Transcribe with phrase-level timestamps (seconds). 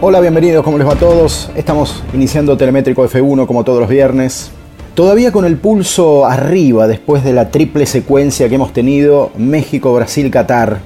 [0.00, 1.50] Hola, bienvenidos, ¿cómo les va a todos?
[1.56, 4.52] Estamos iniciando Telemétrico F1 como todos los viernes.
[4.94, 10.30] Todavía con el pulso arriba después de la triple secuencia que hemos tenido México, Brasil,
[10.30, 10.78] Qatar.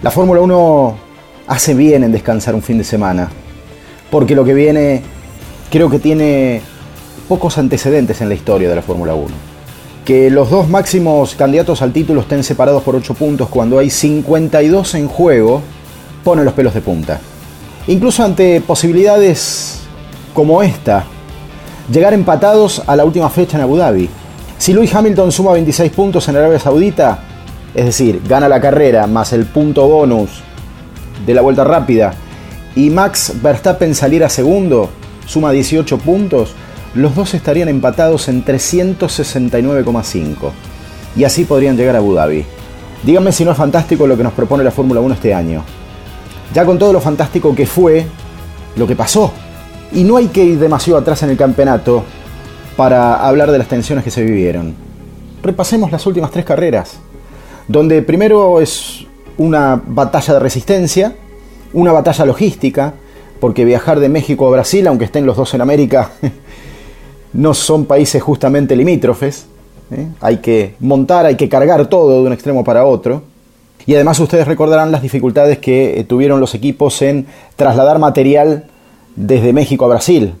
[0.00, 0.96] La Fórmula 1
[1.48, 3.30] hace bien en descansar un fin de semana.
[4.12, 5.02] Porque lo que viene
[5.68, 6.60] creo que tiene
[7.28, 9.26] pocos antecedentes en la historia de la Fórmula 1.
[10.04, 14.94] Que los dos máximos candidatos al título estén separados por 8 puntos cuando hay 52
[14.94, 15.62] en juego
[16.22, 17.20] pone los pelos de punta.
[17.88, 19.80] Incluso ante posibilidades
[20.34, 21.04] como esta,
[21.92, 24.08] llegar empatados a la última fecha en Abu Dhabi.
[24.56, 27.18] Si Lewis Hamilton suma 26 puntos en Arabia Saudita,
[27.74, 30.30] es decir, gana la carrera más el punto bonus
[31.26, 32.14] de la vuelta rápida,
[32.76, 34.88] y Max Verstappen saliera segundo,
[35.26, 36.54] suma 18 puntos,
[36.94, 40.52] los dos estarían empatados en 369,5.
[41.16, 42.46] Y así podrían llegar a Abu Dhabi.
[43.02, 45.64] Díganme si no es fantástico lo que nos propone la Fórmula 1 este año
[46.52, 48.06] ya con todo lo fantástico que fue
[48.76, 49.32] lo que pasó.
[49.92, 52.04] Y no hay que ir demasiado atrás en el campeonato
[52.76, 54.74] para hablar de las tensiones que se vivieron.
[55.42, 56.98] Repasemos las últimas tres carreras,
[57.68, 61.14] donde primero es una batalla de resistencia,
[61.72, 62.94] una batalla logística,
[63.40, 66.10] porque viajar de México a Brasil, aunque estén los dos en América,
[67.32, 69.46] no son países justamente limítrofes.
[69.90, 70.06] ¿eh?
[70.20, 73.22] Hay que montar, hay que cargar todo de un extremo para otro.
[73.86, 78.66] Y además ustedes recordarán las dificultades que eh, tuvieron los equipos en trasladar material
[79.16, 80.34] desde México a Brasil.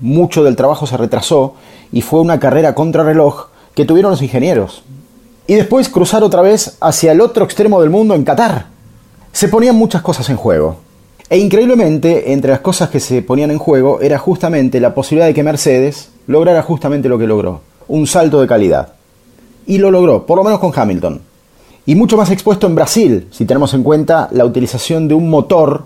[0.00, 1.54] Mucho del trabajo se retrasó
[1.92, 4.82] y fue una carrera contrarreloj que tuvieron los ingenieros.
[5.46, 8.66] Y después cruzar otra vez hacia el otro extremo del mundo en Qatar.
[9.32, 10.76] Se ponían muchas cosas en juego.
[11.30, 15.34] E increíblemente, entre las cosas que se ponían en juego era justamente la posibilidad de
[15.34, 18.94] que Mercedes lograra justamente lo que logró, un salto de calidad.
[19.66, 21.20] Y lo logró, por lo menos con Hamilton
[21.88, 25.84] y mucho más expuesto en Brasil, si tenemos en cuenta la utilización de un motor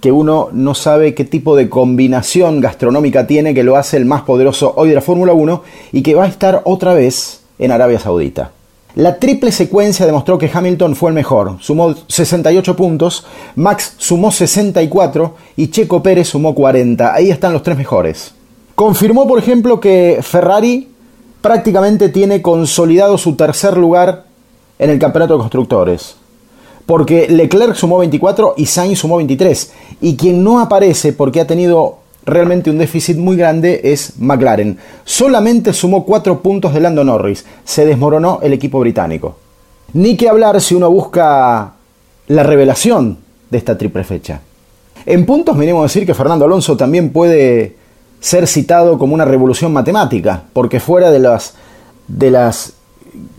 [0.00, 4.22] que uno no sabe qué tipo de combinación gastronómica tiene que lo hace el más
[4.22, 7.98] poderoso hoy de la Fórmula 1 y que va a estar otra vez en Arabia
[7.98, 8.52] Saudita.
[8.94, 15.34] La triple secuencia demostró que Hamilton fue el mejor, sumó 68 puntos, Max sumó 64
[15.56, 17.12] y Checo Pérez sumó 40.
[17.12, 18.34] Ahí están los tres mejores.
[18.76, 20.90] Confirmó, por ejemplo, que Ferrari
[21.40, 24.29] prácticamente tiene consolidado su tercer lugar
[24.80, 26.16] en el campeonato de constructores.
[26.86, 29.72] Porque Leclerc sumó 24 y Sainz sumó 23.
[30.00, 34.78] Y quien no aparece porque ha tenido realmente un déficit muy grande es McLaren.
[35.04, 37.44] Solamente sumó 4 puntos de Lando Norris.
[37.64, 39.36] Se desmoronó el equipo británico.
[39.92, 41.74] Ni que hablar si uno busca
[42.28, 43.18] la revelación
[43.50, 44.40] de esta triple fecha.
[45.04, 47.76] En puntos venimos a decir que Fernando Alonso también puede
[48.18, 51.54] ser citado como una revolución matemática, porque fuera de las,
[52.06, 52.74] de las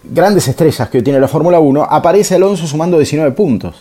[0.03, 3.75] grandes estrellas que tiene la Fórmula 1, aparece Alonso sumando 19 puntos.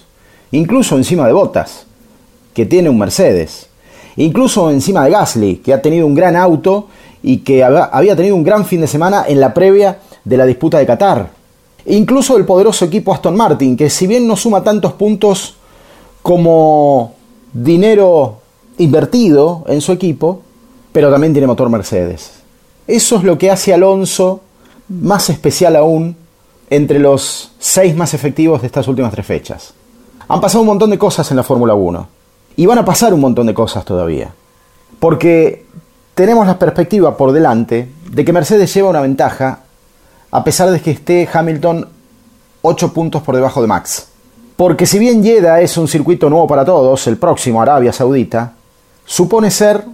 [0.52, 1.86] Incluso encima de Bottas,
[2.54, 3.66] que tiene un Mercedes.
[4.16, 6.88] Incluso encima de Gasly, que ha tenido un gran auto
[7.22, 10.78] y que había tenido un gran fin de semana en la previa de la disputa
[10.78, 11.30] de Qatar.
[11.86, 15.56] Incluso el poderoso equipo Aston Martin, que si bien no suma tantos puntos
[16.22, 17.14] como
[17.52, 18.38] dinero
[18.78, 20.42] invertido en su equipo,
[20.92, 22.32] pero también tiene motor Mercedes.
[22.86, 24.40] Eso es lo que hace Alonso
[24.90, 26.16] más especial aún
[26.68, 29.72] entre los seis más efectivos de estas últimas tres fechas.
[30.28, 32.08] Han pasado un montón de cosas en la Fórmula 1
[32.56, 34.32] y van a pasar un montón de cosas todavía.
[34.98, 35.64] Porque
[36.14, 39.60] tenemos la perspectiva por delante de que Mercedes lleva una ventaja
[40.30, 41.88] a pesar de que esté Hamilton
[42.62, 44.08] 8 puntos por debajo de Max.
[44.56, 48.52] Porque si bien Jeddah es un circuito nuevo para todos, el próximo Arabia Saudita,
[49.04, 49.84] supone ser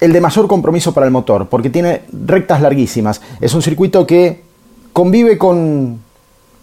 [0.00, 3.20] el de mayor compromiso para el motor, porque tiene rectas larguísimas.
[3.40, 4.43] Es un circuito que
[4.94, 6.00] convive con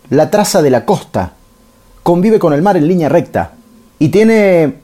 [0.10, 1.34] la traza de la costa,
[2.02, 3.52] convive con el mar en línea recta
[4.00, 4.76] y tiene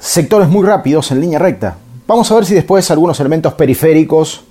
[0.00, 1.76] sectores muy rápidos en línea recta.
[2.06, 4.44] Vamos a ver si después algunos elementos periféricos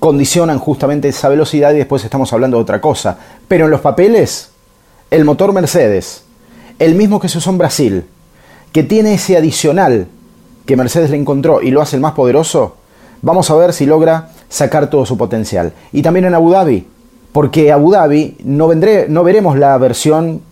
[0.00, 3.16] condicionan justamente esa velocidad y después estamos hablando de otra cosa.
[3.46, 4.50] Pero en los papeles,
[5.12, 6.24] el motor Mercedes,
[6.80, 8.04] el mismo que se usó en Brasil,
[8.72, 10.08] que tiene ese adicional
[10.66, 12.74] que Mercedes le encontró y lo hace el más poderoso,
[13.22, 15.72] vamos a ver si logra sacar todo su potencial.
[15.92, 16.88] Y también en Abu Dhabi,
[17.32, 20.42] porque Abu Dhabi no, veremos la versión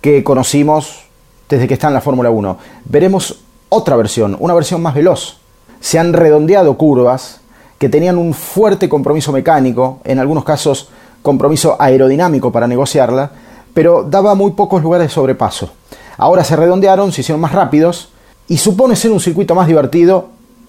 [0.00, 1.04] que conocimos
[1.48, 2.58] desde que está en la Fórmula 1.
[2.84, 5.38] Veremos otra versión, una versión más veloz.
[5.80, 7.40] Se han redondeado curvas
[7.78, 10.88] que tenían un fuerte compromiso mecánico, en algunos casos
[11.22, 13.30] compromiso aerodinámico para negociarla,
[13.72, 15.70] pero daba muy pocos lugares de sobrepaso.
[16.16, 18.10] Ahora se redondearon, se hicieron más rápidos
[18.46, 20.28] y supone ser un circuito más divertido,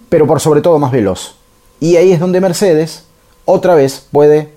[0.10, 1.36] pero por sobre todo más veloz.
[1.80, 3.06] Y ahí es donde Mercedes
[3.44, 4.55] otra vez puede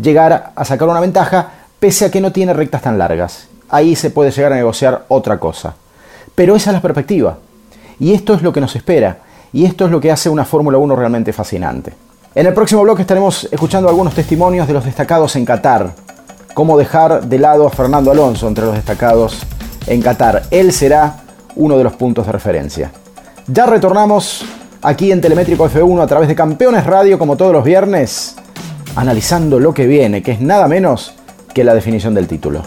[0.00, 3.48] llegar a sacar una ventaja, pese a que no tiene rectas tan largas.
[3.68, 5.74] Ahí se puede llegar a negociar otra cosa.
[6.34, 7.38] Pero esa es la perspectiva.
[7.98, 9.18] Y esto es lo que nos espera.
[9.52, 11.92] Y esto es lo que hace una Fórmula 1 realmente fascinante.
[12.34, 15.92] En el próximo bloque estaremos escuchando algunos testimonios de los destacados en Qatar.
[16.54, 19.42] Cómo dejar de lado a Fernando Alonso entre los destacados
[19.86, 20.44] en Qatar.
[20.50, 21.20] Él será
[21.56, 22.90] uno de los puntos de referencia.
[23.46, 24.44] Ya retornamos
[24.80, 28.36] aquí en Telemétrico F1 a través de Campeones Radio como todos los viernes,
[28.96, 31.14] analizando lo que viene, que es nada menos
[31.54, 32.62] que la definición del título.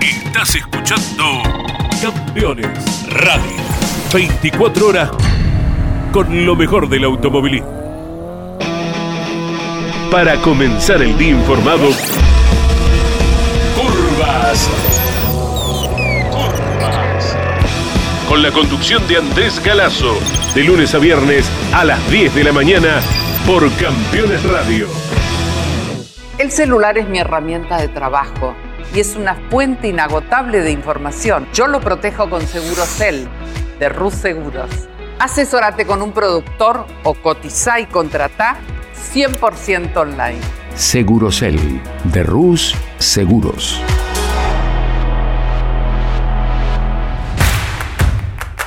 [0.00, 1.24] Estás escuchando
[2.00, 3.62] Campeones Radio.
[4.12, 5.10] 24 horas
[6.12, 7.70] con lo mejor del automovilismo.
[10.10, 11.88] Para comenzar el día informado,
[18.32, 20.14] Con la conducción de Andrés Galazo,
[20.54, 23.02] de lunes a viernes a las 10 de la mañana
[23.46, 24.86] por Campeones Radio.
[26.38, 28.54] El celular es mi herramienta de trabajo
[28.94, 31.46] y es una fuente inagotable de información.
[31.52, 33.28] Yo lo protejo con Segurocel
[33.78, 34.70] de Rus Seguros.
[35.18, 38.56] Asesórate con un productor o cotiza y contrata
[39.12, 40.40] 100% online.
[40.74, 43.78] Segurocel de Rus Seguros.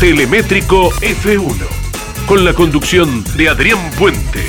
[0.00, 1.56] Telemétrico F1,
[2.28, 4.44] con la conducción de Adrián Puente.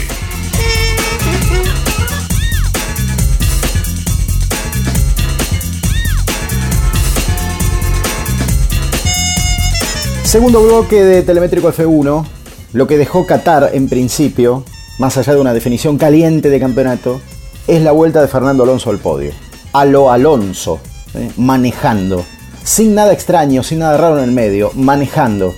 [10.24, 12.28] Segundo bloque de Telemétrico F1,
[12.74, 14.64] lo que dejó Qatar en principio,
[15.00, 17.22] más allá de una definición caliente de campeonato,
[17.66, 19.32] es la vuelta de Fernando Alonso al podio.
[19.74, 20.80] A lo Alonso,
[21.16, 21.32] ¿eh?
[21.38, 22.24] manejando,
[22.70, 25.56] sin nada extraño, sin nada raro en el medio, manejando,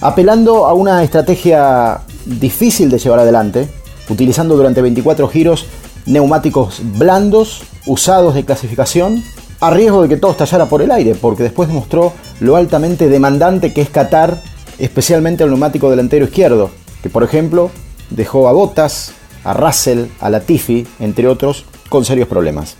[0.00, 3.68] apelando a una estrategia difícil de llevar adelante,
[4.08, 5.66] utilizando durante 24 giros
[6.06, 9.22] neumáticos blandos, usados de clasificación,
[9.60, 13.74] a riesgo de que todo estallara por el aire, porque después demostró lo altamente demandante
[13.74, 14.40] que es Qatar,
[14.78, 16.70] especialmente el neumático delantero izquierdo,
[17.02, 17.70] que por ejemplo
[18.08, 19.12] dejó a Bottas,
[19.44, 22.76] a Russell, a Latifi, entre otros, con serios problemas,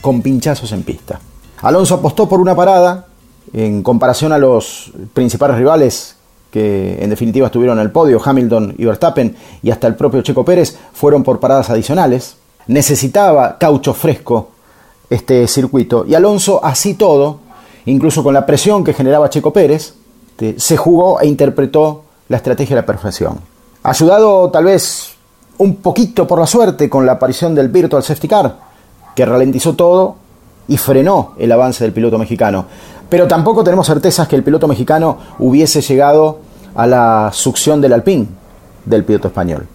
[0.00, 1.18] con pinchazos en pista.
[1.62, 3.06] Alonso apostó por una parada
[3.52, 6.16] en comparación a los principales rivales
[6.50, 10.44] que en definitiva estuvieron en el podio, Hamilton y Verstappen, y hasta el propio Checo
[10.44, 12.36] Pérez, fueron por paradas adicionales.
[12.66, 14.50] Necesitaba caucho fresco
[15.08, 16.04] este circuito.
[16.06, 17.40] Y Alonso, así todo,
[17.86, 19.94] incluso con la presión que generaba Checo Pérez,
[20.56, 23.40] se jugó e interpretó la estrategia a la perfección.
[23.82, 25.14] Ayudado tal vez
[25.58, 28.58] un poquito por la suerte con la aparición del Virtual Safety Car,
[29.14, 30.16] que ralentizó todo
[30.68, 32.66] y frenó el avance del piloto mexicano.
[33.08, 36.38] Pero tampoco tenemos certezas que el piloto mexicano hubiese llegado
[36.74, 38.26] a la succión del Alpine
[38.84, 39.66] del piloto español.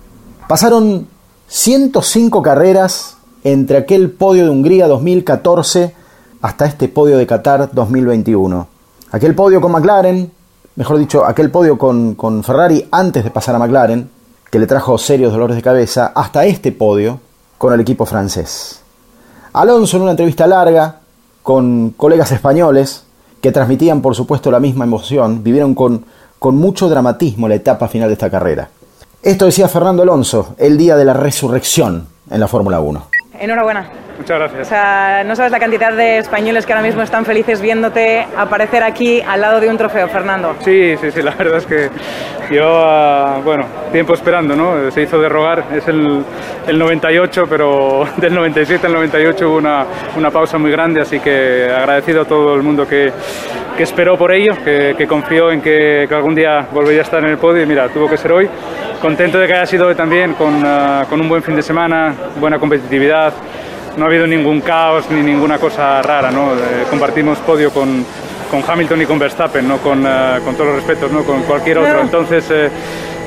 [0.47, 1.07] Pasaron
[1.47, 5.93] 105 carreras entre aquel podio de Hungría 2014
[6.41, 8.67] hasta este podio de Qatar 2021.
[9.11, 10.31] Aquel podio con McLaren,
[10.75, 14.09] mejor dicho, aquel podio con, con Ferrari antes de pasar a McLaren,
[14.51, 17.19] que le trajo serios dolores de cabeza, hasta este podio
[17.57, 18.81] con el equipo francés.
[19.61, 20.99] Alonso en una entrevista larga
[21.41, 23.05] con colegas españoles
[23.41, 26.05] que transmitían por supuesto la misma emoción, vivieron con,
[26.37, 28.69] con mucho dramatismo la etapa final de esta carrera.
[29.23, 33.07] Esto decía Fernando Alonso el día de la resurrección en la Fórmula 1.
[33.39, 34.67] Enhorabuena Muchas gracias.
[34.67, 38.81] O sea, no sabes la cantidad de españoles que ahora mismo están felices viéndote aparecer
[38.83, 40.55] aquí al lado de un trofeo, Fernando.
[40.59, 41.89] Sí, sí, sí, la verdad es que
[42.49, 44.89] yo, bueno, tiempo esperando, ¿no?
[44.89, 46.23] Se hizo de rogar, es el,
[46.65, 51.69] el 98, pero del 97 al 98 hubo una, una, pausa muy grande, así que
[51.69, 53.11] agradecido a todo el mundo que,
[53.75, 57.23] que esperó por ello, que, que confió en que, que, algún día volvería a estar
[57.23, 58.49] en el podio y mira, tuvo que ser hoy.
[59.01, 62.15] Contento de que haya sido hoy también, con, uh, con un buen fin de semana,
[62.39, 63.31] buena competitividad
[63.97, 66.53] no ha habido ningún caos ni ninguna cosa rara, ¿no?
[66.53, 68.05] Eh, compartimos podio con,
[68.49, 71.23] con, Hamilton y con Verstappen, no con, uh, con todos los respetos, ¿no?
[71.23, 72.01] con cualquier otro.
[72.01, 72.69] Entonces, eh,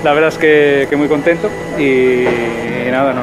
[0.04, 3.22] la verdad es que, que muy contento y, y nada, no,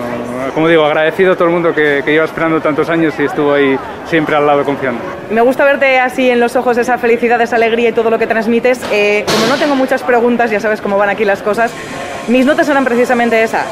[0.53, 3.53] como digo, agradecido a todo el mundo que, que, lleva esperando tantos años y estuvo
[3.53, 4.99] ahí siempre al lado confiando.
[5.29, 8.27] Me gusta verte así en los ojos esa felicidad, esa alegría y todo lo que
[8.27, 8.81] transmites.
[8.91, 11.71] Eh, como no tengo muchas preguntas, ya sabes cómo van aquí las cosas,
[12.27, 13.65] mis notas eran precisamente esa.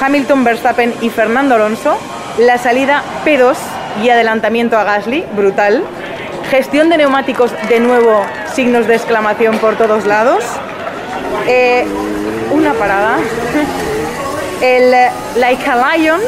[0.00, 1.96] Hamilton, Verstappen y Fernando Alonso
[2.38, 3.56] la salida P2
[4.02, 5.82] y adelantamiento a Gasly, brutal.
[6.50, 8.24] Gestión de neumáticos, de nuevo,
[8.54, 10.44] signos de exclamación por todos lados.
[11.46, 11.86] Eh,
[12.52, 13.16] una parada.
[14.62, 14.94] El
[15.36, 16.20] Like a Lion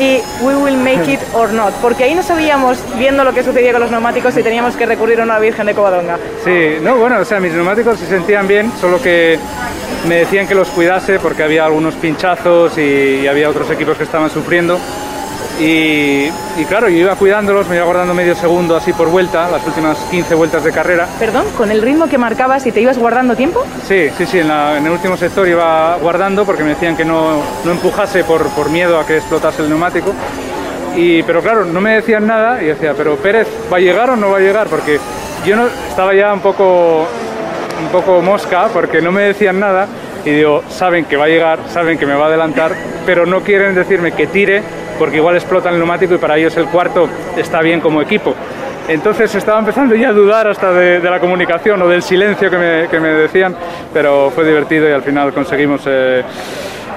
[0.00, 3.72] y We Will Make It or Not, porque ahí no sabíamos, viendo lo que sucedía
[3.72, 6.18] con los neumáticos, si teníamos que recurrir a una Virgen de Covadonga.
[6.44, 9.38] Sí, no, bueno, o sea, mis neumáticos se sentían bien, solo que
[10.08, 14.04] me decían que los cuidase porque había algunos pinchazos y, y había otros equipos que
[14.04, 14.78] estaban sufriendo.
[15.60, 19.66] Y, y, claro, yo iba cuidándolos, me iba guardando medio segundo así por vuelta, las
[19.66, 21.08] últimas 15 vueltas de carrera.
[21.18, 23.64] Perdón, ¿con el ritmo que marcabas y te ibas guardando tiempo?
[23.86, 27.04] Sí, sí, sí, en, la, en el último sector iba guardando porque me decían que
[27.04, 30.12] no, no empujase por, por, miedo a que explotase el neumático.
[30.96, 34.16] Y, pero claro, no me decían nada y decía, pero Pérez, ¿va a llegar o
[34.16, 34.68] no va a llegar?
[34.68, 35.00] Porque
[35.44, 37.06] yo no, estaba ya un poco,
[37.82, 39.88] un poco mosca porque no me decían nada
[40.24, 42.72] y digo, saben que va a llegar, saben que me va a adelantar,
[43.06, 44.62] pero no quieren decirme que tire
[44.98, 48.34] porque igual explota el neumático y para ellos el cuarto está bien como equipo.
[48.88, 52.56] Entonces estaba empezando ya a dudar hasta de, de la comunicación o del silencio que
[52.56, 53.54] me, que me, decían,
[53.92, 56.22] pero fue divertido y al final conseguimos, eh,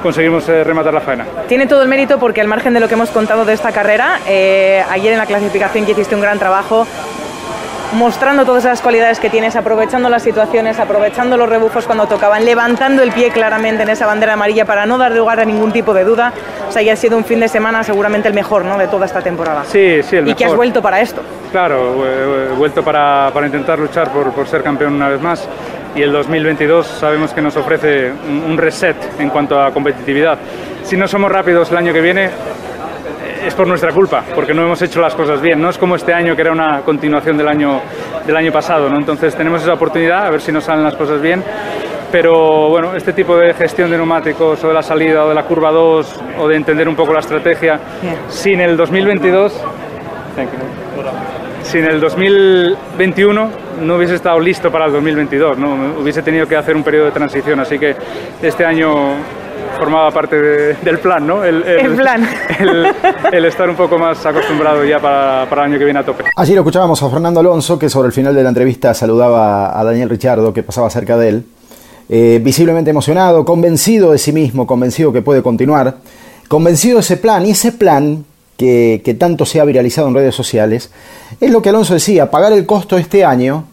[0.01, 1.25] conseguimos eh, rematar la faena.
[1.49, 4.19] Tiene todo el mérito porque al margen de lo que hemos contado de esta carrera,
[4.25, 6.87] eh, ayer en la clasificación que hiciste un gran trabajo,
[7.93, 13.03] mostrando todas las cualidades que tienes, aprovechando las situaciones, aprovechando los rebufos cuando tocaban, levantando
[13.03, 16.03] el pie claramente en esa bandera amarilla para no dar lugar a ningún tipo de
[16.03, 16.33] duda.
[16.67, 18.77] O sea, ya ha sido un fin de semana seguramente el mejor ¿no?
[18.77, 19.63] de toda esta temporada.
[19.65, 20.37] Sí, sí, el y mejor.
[20.37, 21.21] que has vuelto para esto.
[21.51, 25.47] Claro, he vuelto para, para intentar luchar por, por, ser campeón una vez más.
[25.95, 30.37] Y el 2022 sabemos que nos ofrece un reset en cuanto a competitividad.
[30.83, 32.29] Si no somos rápidos el año que viene,
[33.45, 35.61] es por nuestra culpa, porque no hemos hecho las cosas bien.
[35.61, 37.81] No es como este año que era una continuación del año,
[38.25, 38.97] del año pasado, ¿no?
[38.97, 41.43] Entonces tenemos esa oportunidad, a ver si nos salen las cosas bien.
[42.11, 45.43] Pero bueno, este tipo de gestión de neumáticos o de la salida o de la
[45.43, 47.79] curva 2 o de entender un poco la estrategia,
[48.27, 49.63] sin el 2022,
[51.63, 53.49] sin el 2021
[53.81, 56.01] no hubiese estado listo para el 2022, ¿no?
[56.01, 57.95] hubiese tenido que hacer un periodo de transición, así que
[58.41, 59.15] este año
[59.77, 61.43] formaba parte de, del plan, ¿no?
[61.43, 62.27] El, el, el plan.
[62.59, 62.87] El,
[63.31, 66.23] el, estar un poco más acostumbrado ya para, para, el año que viene a tope.
[66.35, 69.83] Allí lo escuchábamos a Fernando Alonso, que sobre el final de la entrevista saludaba a
[69.83, 71.45] Daniel Richardo, que pasaba cerca de él,
[72.09, 75.97] eh, visiblemente emocionado, convencido de sí mismo, convencido que puede continuar,
[76.47, 78.25] convencido de ese plan, y ese plan
[78.57, 80.91] que, que tanto se ha viralizado en redes sociales,
[81.39, 83.65] es lo que Alonso decía, pagar el costo este año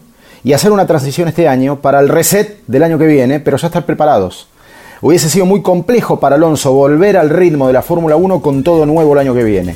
[0.43, 3.67] y hacer una transición este año para el reset del año que viene, pero ya
[3.67, 4.48] estar preparados.
[5.01, 8.85] Hubiese sido muy complejo para Alonso volver al ritmo de la Fórmula 1 con todo
[8.85, 9.75] nuevo el año que viene.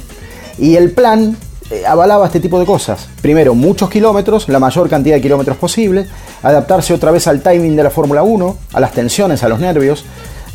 [0.57, 1.37] Y el plan
[1.71, 3.07] eh, avalaba este tipo de cosas.
[3.21, 6.05] Primero, muchos kilómetros, la mayor cantidad de kilómetros posible,
[6.41, 10.03] adaptarse otra vez al timing de la Fórmula 1, a las tensiones, a los nervios,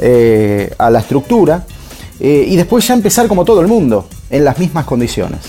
[0.00, 1.64] eh, a la estructura,
[2.20, 5.40] eh, y después ya empezar como todo el mundo, en las mismas condiciones.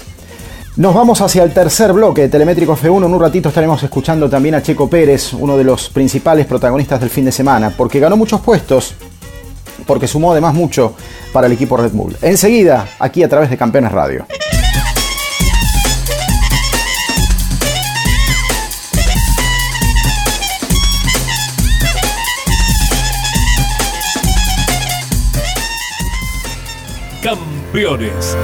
[0.78, 3.06] Nos vamos hacia el tercer bloque de Telemétrico F1.
[3.06, 7.10] En un ratito estaremos escuchando también a Checo Pérez, uno de los principales protagonistas del
[7.10, 8.96] fin de semana, porque ganó muchos puestos,
[9.90, 10.94] porque sumó además mucho
[11.34, 12.16] para el equipo Red Bull.
[12.22, 14.28] Enseguida, aquí a través de Campeones Radio.
[27.24, 28.38] Campeones.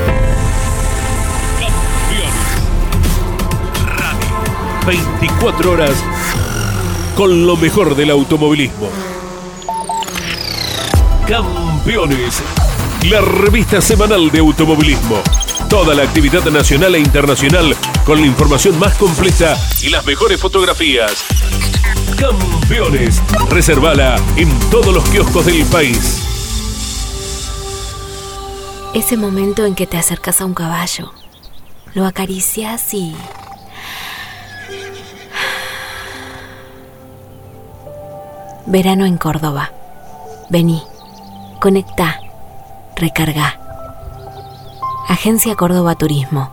[4.87, 5.93] 24 horas
[7.15, 9.14] con lo mejor del automovilismo.
[11.27, 12.43] Campeones,
[13.09, 15.23] la revista semanal de automovilismo.
[15.67, 21.25] Toda la actividad nacional e internacional con la información más completa y las mejores fotografías.
[22.19, 26.21] Campeones, reservala en todos los kioscos del país.
[28.93, 31.11] Ese momento en que te acercas a un caballo
[31.95, 33.15] lo acaricias y...
[38.67, 39.71] Verano en Córdoba.
[40.49, 40.83] Vení,
[41.59, 42.19] conecta,
[42.95, 43.59] recarga.
[45.07, 46.49] Agencia Córdoba Turismo,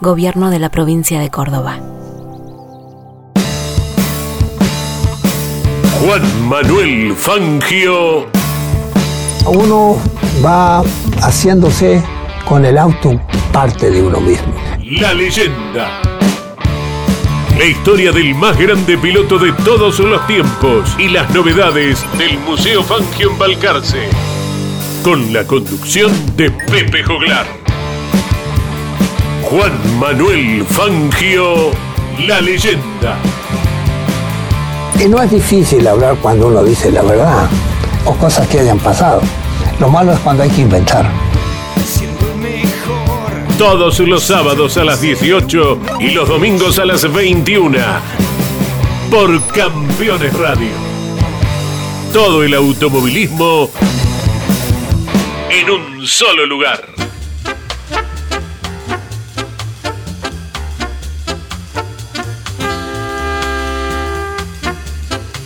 [0.00, 1.78] Gobierno de la Provincia de Córdoba.
[6.00, 8.26] Juan Manuel Fangio.
[9.46, 9.96] Uno
[10.44, 10.82] va
[11.22, 12.02] haciéndose
[12.46, 13.20] con el auto
[13.52, 14.54] parte de uno mismo.
[15.00, 16.00] La leyenda.
[17.58, 22.82] La historia del más grande piloto de todos los tiempos y las novedades del Museo
[22.82, 24.08] Fangio en Balcarce.
[25.02, 27.46] Con la conducción de Pepe Joglar.
[29.42, 31.70] Juan Manuel Fangio,
[32.26, 33.16] la leyenda.
[35.02, 37.48] Y no es difícil hablar cuando uno dice la verdad
[38.04, 39.22] o cosas que hayan pasado.
[39.80, 41.10] Lo malo es cuando hay que inventar.
[43.56, 47.78] Todos los sábados a las 18 y los domingos a las 21.
[49.10, 50.72] Por Campeones Radio.
[52.12, 53.70] Todo el automovilismo
[55.50, 56.86] en un solo lugar.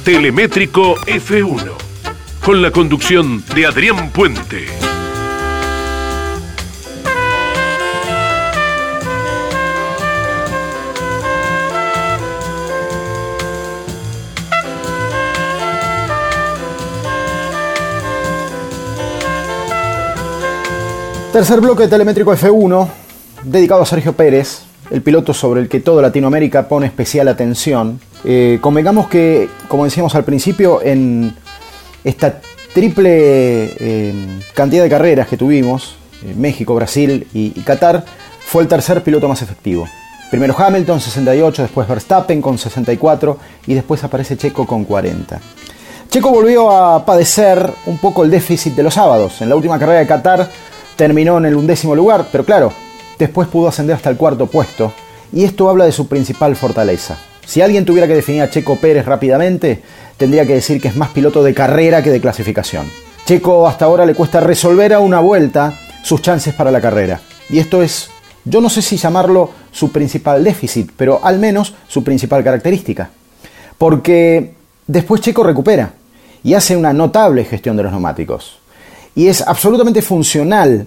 [0.04, 1.72] Telemétrico F1,
[2.44, 4.83] con la conducción de Adrián Puente.
[21.34, 22.86] Tercer bloque Telemétrico F1,
[23.42, 24.60] dedicado a Sergio Pérez,
[24.92, 27.98] el piloto sobre el que toda Latinoamérica pone especial atención.
[28.22, 31.34] Eh, convengamos que, como decíamos al principio, en
[32.04, 32.40] esta
[32.72, 33.08] triple
[33.80, 34.14] eh,
[34.54, 38.04] cantidad de carreras que tuvimos, eh, México, Brasil y, y Qatar,
[38.38, 39.88] fue el tercer piloto más efectivo.
[40.30, 45.40] Primero Hamilton, 68, después Verstappen con 64 y después aparece Checo con 40.
[46.08, 49.42] Checo volvió a padecer un poco el déficit de los sábados.
[49.42, 50.48] En la última carrera de Qatar
[50.96, 52.72] terminó en el undécimo lugar, pero claro,
[53.18, 54.92] después pudo ascender hasta el cuarto puesto.
[55.32, 57.18] Y esto habla de su principal fortaleza.
[57.46, 59.82] Si alguien tuviera que definir a Checo Pérez rápidamente,
[60.16, 62.86] tendría que decir que es más piloto de carrera que de clasificación.
[63.26, 67.20] Checo hasta ahora le cuesta resolver a una vuelta sus chances para la carrera.
[67.50, 68.10] Y esto es,
[68.44, 73.10] yo no sé si llamarlo su principal déficit, pero al menos su principal característica.
[73.76, 74.54] Porque
[74.86, 75.92] después Checo recupera
[76.42, 78.58] y hace una notable gestión de los neumáticos.
[79.14, 80.86] Y es absolutamente funcional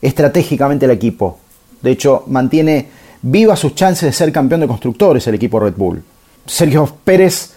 [0.00, 1.38] estratégicamente el equipo.
[1.80, 2.88] De hecho, mantiene
[3.22, 6.02] vivas sus chances de ser campeón de constructores el equipo Red Bull.
[6.46, 7.52] Sergio Pérez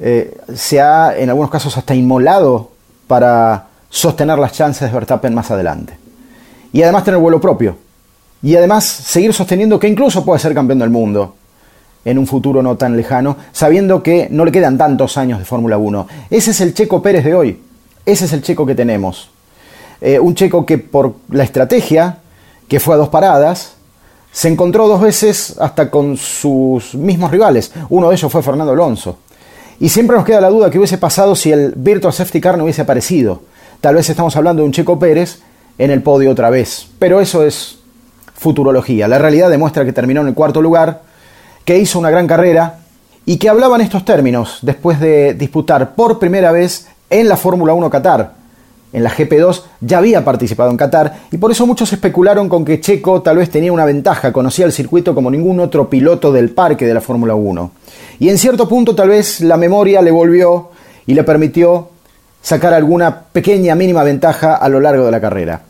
[0.00, 2.70] eh, se ha, en algunos casos, hasta inmolado
[3.06, 5.98] para sostener las chances de Verstappen más adelante.
[6.72, 7.76] Y además tener vuelo propio.
[8.42, 11.34] Y además seguir sosteniendo que incluso puede ser campeón del mundo
[12.04, 15.76] en un futuro no tan lejano, sabiendo que no le quedan tantos años de Fórmula
[15.76, 16.06] 1.
[16.30, 17.60] Ese es el Checo Pérez de hoy.
[18.06, 19.30] Ese es el Checo que tenemos.
[20.00, 22.18] Eh, un checo que por la estrategia,
[22.68, 23.74] que fue a dos paradas,
[24.32, 27.72] se encontró dos veces hasta con sus mismos rivales.
[27.88, 29.18] Uno de ellos fue Fernando Alonso.
[29.78, 32.64] Y siempre nos queda la duda que hubiese pasado si el Virtual Safety Car no
[32.64, 33.42] hubiese aparecido.
[33.80, 35.40] Tal vez estamos hablando de un Checo Pérez
[35.78, 36.86] en el podio otra vez.
[36.98, 37.78] Pero eso es
[38.34, 39.08] futurología.
[39.08, 41.02] La realidad demuestra que terminó en el cuarto lugar,
[41.64, 42.80] que hizo una gran carrera
[43.26, 47.74] y que hablaba en estos términos después de disputar por primera vez en la Fórmula
[47.74, 48.39] 1 Qatar
[48.92, 52.80] en la GP2 ya había participado en Qatar y por eso muchos especularon con que
[52.80, 56.86] Checo tal vez tenía una ventaja, conocía el circuito como ningún otro piloto del parque
[56.86, 57.70] de la Fórmula 1.
[58.18, 60.70] Y en cierto punto tal vez la memoria le volvió
[61.06, 61.90] y le permitió
[62.42, 65.62] sacar alguna pequeña mínima ventaja a lo largo de la carrera.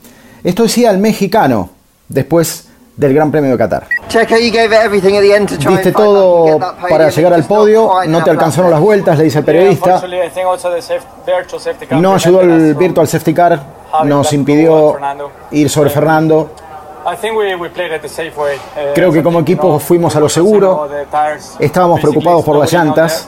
[0.42, 1.70] Esto decía el mexicano
[2.08, 2.69] después
[3.00, 3.86] del Gran Premio de Qatar.
[5.70, 6.58] Diste todo
[6.88, 10.02] para llegar al podio, no te alcanzaron las vueltas, le dice el periodista.
[11.92, 13.58] No ayudó el Virtual Safety Car,
[14.04, 14.98] nos impidió
[15.50, 16.50] ir sobre Fernando.
[18.94, 20.86] Creo que como equipo fuimos a lo seguro,
[21.58, 23.26] estábamos preocupados por las llantas.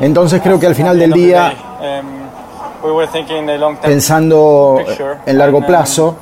[0.00, 1.52] Entonces creo que al final del día,
[3.82, 4.78] pensando
[5.26, 6.16] en largo plazo,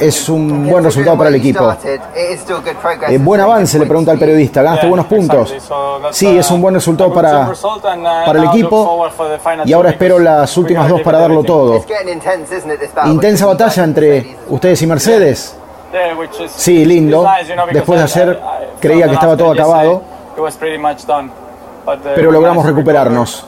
[0.00, 1.74] es un buen resultado para el equipo.
[1.84, 4.62] Eh, buen avance, le pregunta al periodista.
[4.62, 5.54] ¿Ganaste buenos puntos?
[6.10, 7.50] Sí, es un buen resultado para,
[8.26, 9.08] para el equipo.
[9.64, 11.84] Y ahora espero las últimas dos para darlo todo.
[13.06, 15.56] Intensa batalla entre ustedes y Mercedes.
[16.54, 17.26] Sí, lindo.
[17.72, 18.40] Después de ayer
[18.80, 20.02] creía que estaba todo acabado.
[22.14, 23.46] Pero logramos recuperarnos.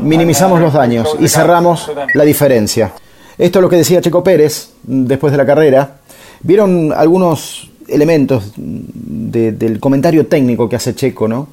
[0.00, 2.92] Minimizamos los daños y cerramos la diferencia.
[3.40, 6.00] Esto es lo que decía Checo Pérez después de la carrera,
[6.42, 11.48] Vieron algunos elementos del comentario técnico que hace Checo, ¿no?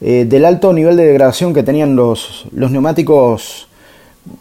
[0.00, 3.68] Eh, del alto nivel de degradación que tenían los, los neumáticos,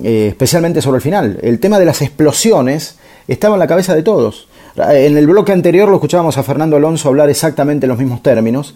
[0.04, 1.38] eh, especialmente sobre el final.
[1.44, 4.48] El tema de las explosiones estaba en la cabeza de todos.
[4.76, 8.74] En el bloque anterior lo escuchábamos a Fernando Alonso hablar exactamente en los mismos términos.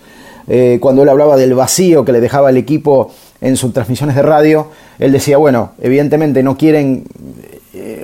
[0.47, 4.21] Eh, cuando él hablaba del vacío que le dejaba el equipo en sus transmisiones de
[4.21, 4.67] radio,
[4.99, 7.05] él decía, bueno, evidentemente no quieren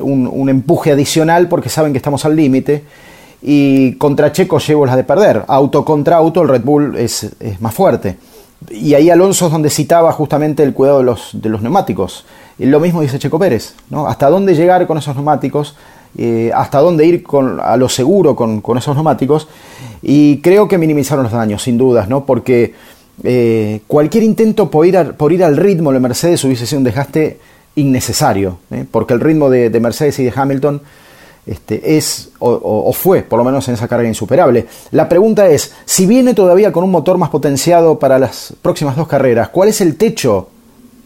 [0.01, 2.83] un, empuje adicional porque saben que estamos al límite
[3.41, 5.43] y contra Checo llevo las de perder.
[5.47, 8.17] Auto contra auto, el Red Bull es, es más fuerte.
[8.71, 12.25] Y ahí Alonso es donde citaba justamente el cuidado de los, de los neumáticos.
[12.59, 14.07] Lo mismo dice Checo Pérez, ¿no?
[14.07, 15.75] Hasta dónde llegar con esos neumáticos,
[16.17, 19.47] eh, hasta dónde ir con, a lo seguro con, esos neumáticos.
[20.01, 22.25] Y creo que minimizaron los daños, sin dudas, ¿no?
[22.25, 22.73] Porque
[23.23, 27.39] eh, cualquier intento por ir, por ir al ritmo de Mercedes hubiese sido un desgaste
[27.75, 28.85] innecesario, ¿eh?
[28.89, 30.81] porque el ritmo de, de Mercedes y de Hamilton
[31.45, 34.65] este, es o, fue, por lo menos en esa carrera insuperable.
[34.91, 39.07] La pregunta es, si viene todavía con un motor más potenciado para las próximas dos
[39.07, 40.47] carreras, ¿cuál es el techo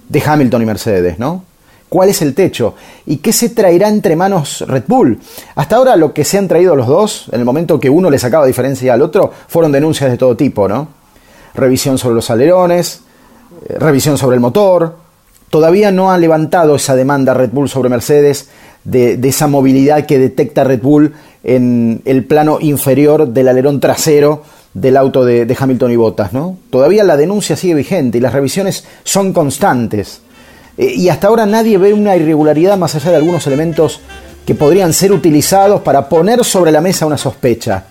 [0.08, 1.44] de Hamilton y Mercedes, no?
[1.90, 2.76] ¿Cuál es el techo?
[3.06, 5.20] ¿Y qué se traerá entre manos Red Bull?
[5.56, 8.20] Hasta ahora lo que se han traído los dos, en el momento que uno le
[8.20, 10.90] sacaba diferencia al otro, fueron denuncias de todo tipo, ¿no?
[11.56, 13.02] Revisión sobre los alerones,
[13.68, 15.07] eh, revisión sobre el motor.
[15.50, 18.50] Todavía no ha levantado esa demanda Red Bull sobre Mercedes
[18.84, 24.98] de, esa movilidad que detecta Red Bull en el plano inferior del alerón trasero del
[24.98, 26.34] auto de, Hamilton y Bottas.
[26.34, 26.58] ¿no?
[26.70, 30.22] Todavía la denuncia sigue vigente y las revisiones son constantes.
[30.78, 34.02] Eh, y hasta ahora nadie ve una irregularidad más allá de algunos elementos
[34.46, 37.86] que podrían ser utilizados para poner sobre la mesa una sospecha.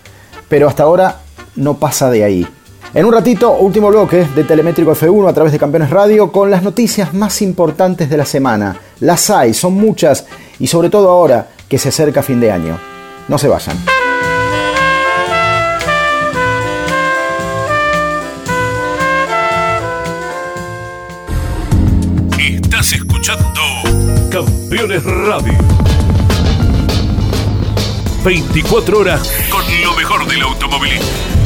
[0.47, 1.17] Pero hasta ahora
[1.55, 2.47] no pasa de ahí.
[2.93, 6.63] En un ratito, último bloque de Telemétrico F1 a través de Campeones Radio con las
[6.63, 8.77] noticias más importantes de la semana.
[9.01, 10.25] Las hay, son muchas
[10.57, 12.79] y sobre todo ahora que se acerca fin de año.
[13.27, 13.77] No se vayan.
[22.39, 23.61] Estás escuchando
[24.31, 25.53] Campeones Radio.
[28.23, 31.36] 24 horas con lo mejor del automovilismo.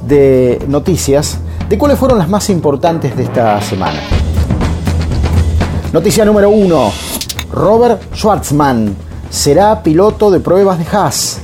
[0.06, 4.00] de noticias de cuáles fueron las más importantes de esta semana.
[5.92, 6.92] Noticia número 1.
[7.52, 8.94] Robert Schwartzman
[9.30, 11.38] será piloto de pruebas de Haas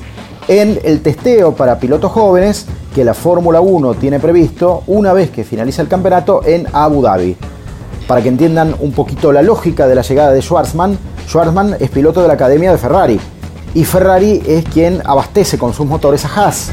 [0.48, 5.44] en el testeo para pilotos jóvenes que la Fórmula 1 tiene previsto una vez que
[5.44, 7.36] finaliza el campeonato en Abu Dhabi.
[8.06, 12.20] Para que entiendan un poquito la lógica de la llegada de Schwarzman, Schwarzman es piloto
[12.20, 13.18] de la Academia de Ferrari
[13.74, 16.70] y Ferrari es quien abastece con sus motores a Haas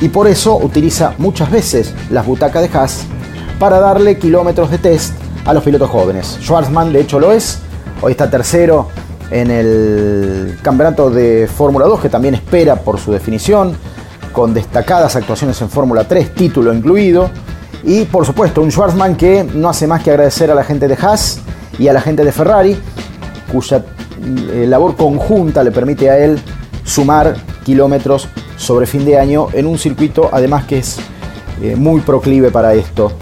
[0.00, 3.04] y por eso utiliza muchas veces las butacas de Haas
[3.58, 6.38] para darle kilómetros de test a los pilotos jóvenes.
[6.42, 7.60] Schwarzman de hecho lo es,
[8.02, 8.88] hoy está tercero
[9.30, 13.74] en el campeonato de Fórmula 2 que también espera por su definición
[14.32, 17.30] con destacadas actuaciones en Fórmula 3, título incluido.
[17.84, 20.94] Y por supuesto, un Schwarzman que no hace más que agradecer a la gente de
[20.94, 21.40] Haas
[21.78, 22.76] y a la gente de Ferrari,
[23.50, 23.84] cuya
[24.52, 26.40] eh, labor conjunta le permite a él
[26.84, 30.98] sumar kilómetros sobre fin de año en un circuito además que es
[31.60, 33.12] eh, muy proclive para esto.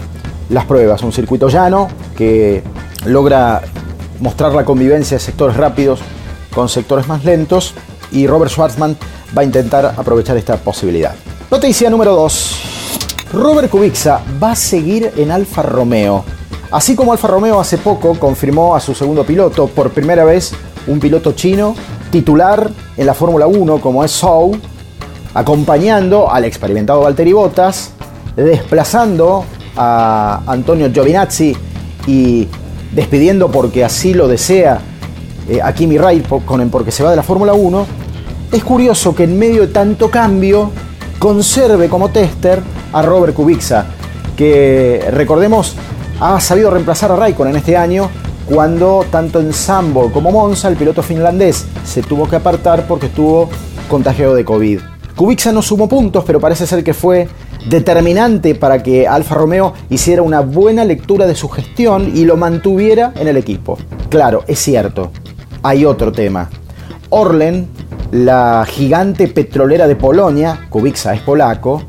[0.49, 2.63] Las pruebas, un circuito llano que
[3.05, 3.61] logra
[4.19, 5.99] mostrar la convivencia de sectores rápidos
[6.53, 7.73] con sectores más lentos
[8.11, 8.97] y Robert Schwarzman
[9.35, 11.13] va a intentar aprovechar esta posibilidad.
[11.49, 12.61] Noticia número 2.
[13.33, 16.23] Robert Kubica va a seguir en Alfa Romeo.
[16.71, 20.53] Así como Alfa Romeo hace poco confirmó a su segundo piloto, por primera vez
[20.87, 21.75] un piloto chino
[22.11, 24.51] titular en la Fórmula 1 como es Zhou,
[25.33, 27.91] acompañando al experimentado Valtteri Bottas,
[28.35, 29.45] desplazando
[29.77, 31.55] a Antonio Giovinazzi
[32.07, 32.47] y
[32.91, 34.79] despidiendo porque así lo desea
[35.49, 37.85] eh, a Kimi Raikkonen porque se va de la Fórmula 1,
[38.51, 40.71] es curioso que en medio de tanto cambio
[41.19, 42.61] conserve como tester
[42.91, 43.85] a Robert Kubica,
[44.35, 45.75] que recordemos
[46.19, 48.09] ha sabido reemplazar a Raikkonen este año
[48.45, 53.49] cuando tanto en Sambo como Monza el piloto finlandés se tuvo que apartar porque estuvo
[53.89, 54.79] contagiado de COVID.
[55.15, 57.27] Kubica no sumó puntos, pero parece ser que fue
[57.69, 63.13] determinante para que Alfa Romeo hiciera una buena lectura de su gestión y lo mantuviera
[63.15, 63.77] en el equipo.
[64.09, 65.11] Claro, es cierto,
[65.63, 66.49] hay otro tema.
[67.09, 67.67] Orlen,
[68.11, 71.81] la gigante petrolera de Polonia, Kubica es polaco,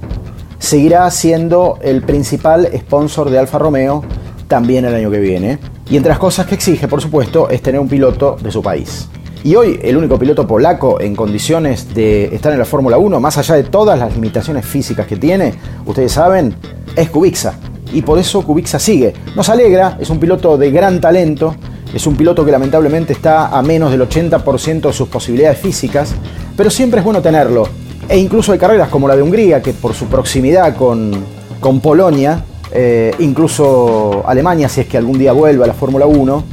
[0.58, 4.04] seguirá siendo el principal sponsor de Alfa Romeo
[4.46, 5.58] también el año que viene.
[5.90, 9.08] Y entre las cosas que exige, por supuesto, es tener un piloto de su país.
[9.42, 13.38] Y hoy el único piloto polaco en condiciones de estar en la Fórmula 1, más
[13.38, 15.54] allá de todas las limitaciones físicas que tiene,
[15.84, 16.54] ustedes saben,
[16.94, 17.54] es Kubica.
[17.92, 19.12] Y por eso Kubica sigue.
[19.34, 21.56] Nos alegra, es un piloto de gran talento,
[21.94, 26.14] es un piloto que lamentablemente está a menos del 80% de sus posibilidades físicas,
[26.56, 27.68] pero siempre es bueno tenerlo.
[28.08, 31.12] E incluso hay carreras como la de Hungría, que por su proximidad con,
[31.60, 36.44] con Polonia, eh, incluso Alemania, si es que algún día vuelve a la Fórmula 1,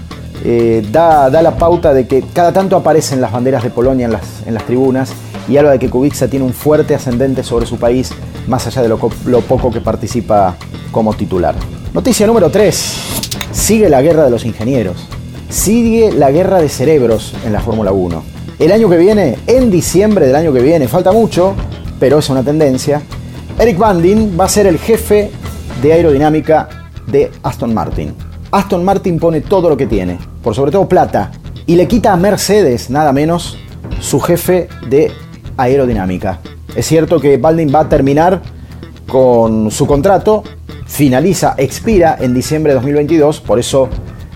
[0.46, 4.46] eh, da, la pauta de que cada tanto aparecen las banderas de Polonia en las,
[4.46, 5.12] en las tribunas
[5.50, 8.12] y habla de que Kubica tiene un fuerte ascendente sobre su país,
[8.48, 10.56] más allá de lo, lo poco que participa
[10.92, 11.56] como titular.
[11.94, 12.94] Noticia número 3.
[13.52, 15.08] Sigue la guerra de los ingenieros.
[15.50, 18.24] Sigue la guerra de cerebros en la Fórmula 1.
[18.60, 21.56] El año que viene, en diciembre del año que viene, falta mucho,
[22.00, 23.02] pero es una tendencia,
[23.58, 25.32] Eric Bandin va a ser el jefe
[25.82, 26.70] de aerodinámica
[27.08, 28.14] de Aston Martin.
[28.52, 31.32] Aston Martin pone todo lo que tiene, por sobre todo plata,
[31.66, 33.58] y le quita a Mercedes, nada menos,
[34.00, 35.12] su jefe de
[35.58, 36.42] aerodinámica.
[36.76, 38.44] Es cierto que Baldwin va a terminar
[39.08, 40.44] con su contrato,
[40.86, 43.90] finaliza, expira en diciembre de 2022, por eso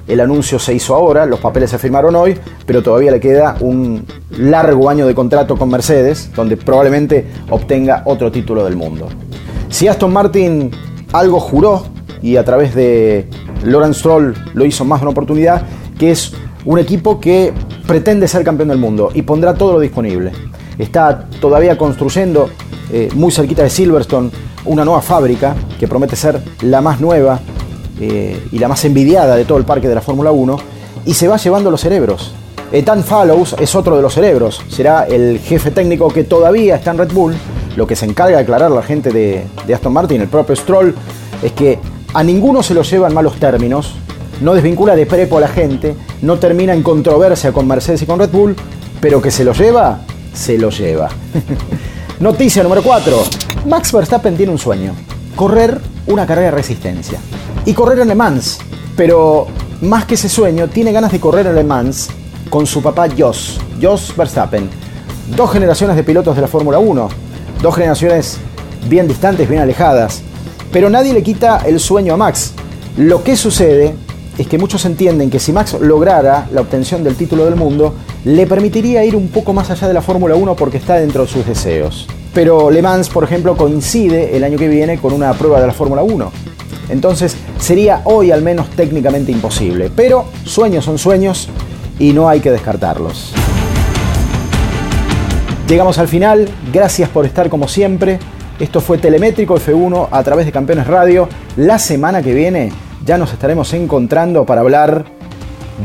[0.07, 4.05] el anuncio se hizo ahora, los papeles se firmaron hoy, pero todavía le queda un
[4.37, 9.07] largo año de contrato con Mercedes, donde probablemente obtenga otro título del mundo.
[9.69, 10.71] Si Aston Martin
[11.11, 11.85] algo juró,
[12.23, 13.27] y a través de
[13.63, 15.63] Lawrence Stroll lo hizo más de una oportunidad,
[15.99, 16.31] que es
[16.65, 17.53] un equipo que
[17.85, 20.31] pretende ser campeón del mundo y pondrá todo lo disponible.
[20.77, 22.49] Está todavía construyendo
[22.91, 24.31] eh, muy cerquita de Silverstone
[24.65, 27.41] una nueva fábrica que promete ser la más nueva
[27.99, 30.57] eh, y la más envidiada de todo el parque de la Fórmula 1
[31.05, 32.33] y se va llevando los cerebros.
[32.71, 36.97] Ethan Fallows es otro de los cerebros, será el jefe técnico que todavía está en
[36.97, 37.35] Red Bull.
[37.75, 40.95] Lo que se encarga de aclarar la gente de, de Aston Martin, el propio Stroll,
[41.41, 41.79] es que
[42.13, 43.95] a ninguno se lo lleva en malos términos,
[44.41, 48.19] no desvincula de prepo a la gente, no termina en controversia con Mercedes y con
[48.19, 48.55] Red Bull,
[48.99, 49.99] pero que se lo lleva,
[50.33, 51.09] se lo lleva.
[52.19, 53.17] Noticia número 4.
[53.67, 54.93] Max Verstappen tiene un sueño,
[55.35, 57.19] correr una carrera de resistencia.
[57.65, 58.59] Y correr en Le Mans,
[58.97, 59.47] pero
[59.81, 62.09] más que ese sueño, tiene ganas de correr en Le Mans
[62.49, 64.69] con su papá Jos, Jos Verstappen.
[65.33, 67.09] Dos generaciones de pilotos de la Fórmula 1,
[67.61, 68.37] dos generaciones
[68.89, 70.21] bien distantes, bien alejadas.
[70.73, 72.51] Pero nadie le quita el sueño a Max.
[72.97, 73.95] Lo que sucede
[74.37, 77.95] es que muchos entienden que si Max lograra la obtención del título del mundo,
[78.25, 81.29] le permitiría ir un poco más allá de la Fórmula 1 porque está dentro de
[81.29, 82.07] sus deseos.
[82.33, 85.73] Pero Le Mans, por ejemplo, coincide el año que viene con una prueba de la
[85.73, 86.31] Fórmula 1.
[86.89, 89.89] Entonces sería hoy al menos técnicamente imposible.
[89.95, 91.49] Pero sueños son sueños
[91.97, 93.33] y no hay que descartarlos.
[95.67, 98.19] Llegamos al final, gracias por estar como siempre.
[98.59, 101.29] Esto fue Telemétrico F1 a través de Campeones Radio.
[101.55, 102.71] La semana que viene
[103.05, 105.05] ya nos estaremos encontrando para hablar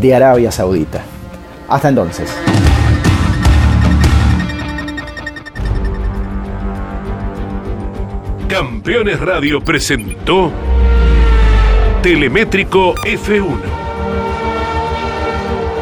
[0.00, 1.00] de Arabia Saudita.
[1.68, 2.28] Hasta entonces.
[8.48, 10.50] Campeones Radio presentó
[12.02, 13.58] Telemétrico F1.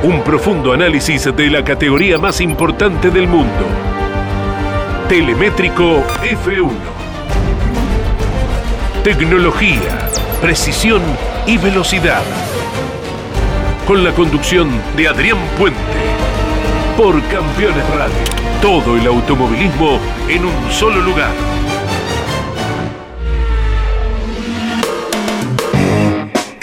[0.03, 3.67] Un profundo análisis de la categoría más importante del mundo
[5.11, 6.71] Telemétrico F1.
[9.05, 10.09] Tecnología,
[10.41, 11.03] precisión
[11.47, 12.23] y velocidad.
[13.87, 15.79] Con la conducción de Adrián Puente.
[16.97, 18.17] por Campeones Radio.
[18.63, 21.56] Todo el automovilismo en un solo lugar.